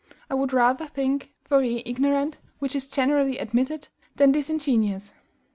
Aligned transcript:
I 0.31 0.33
would 0.33 0.51
rather 0.51 0.87
think 0.87 1.29
Fourier 1.43 1.83
ignorant 1.85 2.39
(which 2.57 2.75
is 2.75 2.87
generally 2.87 3.37
admitted) 3.37 3.89
than 4.15 4.31
disingenuous. 4.31 5.13